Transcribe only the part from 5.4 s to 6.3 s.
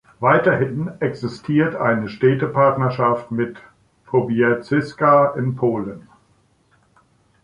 Polen.